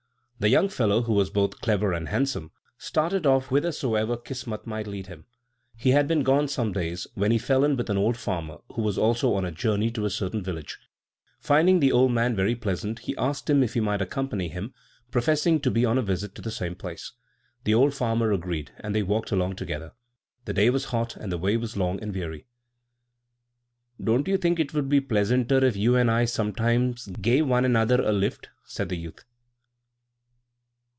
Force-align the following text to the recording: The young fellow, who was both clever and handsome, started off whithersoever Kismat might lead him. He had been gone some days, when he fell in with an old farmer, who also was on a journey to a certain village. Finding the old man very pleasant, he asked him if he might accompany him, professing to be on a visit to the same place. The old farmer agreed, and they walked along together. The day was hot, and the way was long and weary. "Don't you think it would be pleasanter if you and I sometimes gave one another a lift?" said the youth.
The 0.43 0.49
young 0.49 0.69
fellow, 0.69 1.03
who 1.03 1.13
was 1.13 1.29
both 1.29 1.61
clever 1.61 1.93
and 1.93 2.09
handsome, 2.09 2.49
started 2.75 3.27
off 3.27 3.49
whithersoever 3.49 4.17
Kismat 4.17 4.65
might 4.65 4.87
lead 4.87 5.05
him. 5.05 5.25
He 5.77 5.91
had 5.91 6.07
been 6.07 6.23
gone 6.23 6.47
some 6.47 6.71
days, 6.71 7.05
when 7.13 7.29
he 7.29 7.37
fell 7.37 7.63
in 7.63 7.77
with 7.77 7.91
an 7.91 7.97
old 7.99 8.17
farmer, 8.17 8.57
who 8.73 8.81
also 8.99 9.29
was 9.29 9.37
on 9.37 9.45
a 9.45 9.51
journey 9.51 9.91
to 9.91 10.03
a 10.03 10.09
certain 10.09 10.41
village. 10.41 10.79
Finding 11.39 11.79
the 11.79 11.91
old 11.91 12.11
man 12.11 12.35
very 12.35 12.55
pleasant, 12.55 12.97
he 13.01 13.15
asked 13.17 13.51
him 13.51 13.61
if 13.61 13.75
he 13.75 13.81
might 13.81 14.01
accompany 14.01 14.47
him, 14.47 14.73
professing 15.11 15.59
to 15.59 15.69
be 15.69 15.85
on 15.85 15.99
a 15.99 16.01
visit 16.01 16.33
to 16.33 16.41
the 16.41 16.49
same 16.49 16.73
place. 16.73 17.11
The 17.63 17.75
old 17.75 17.93
farmer 17.93 18.31
agreed, 18.31 18.71
and 18.79 18.95
they 18.95 19.03
walked 19.03 19.31
along 19.31 19.57
together. 19.57 19.91
The 20.45 20.53
day 20.53 20.71
was 20.71 20.85
hot, 20.85 21.15
and 21.15 21.31
the 21.31 21.37
way 21.37 21.55
was 21.55 21.77
long 21.77 22.01
and 22.01 22.15
weary. 22.15 22.47
"Don't 24.03 24.27
you 24.27 24.37
think 24.37 24.59
it 24.59 24.73
would 24.73 24.89
be 24.89 25.01
pleasanter 25.01 25.63
if 25.63 25.75
you 25.75 25.95
and 25.95 26.09
I 26.09 26.25
sometimes 26.25 27.05
gave 27.21 27.45
one 27.45 27.63
another 27.63 28.01
a 28.01 28.11
lift?" 28.11 28.49
said 28.65 28.89
the 28.89 28.97
youth. 28.97 29.23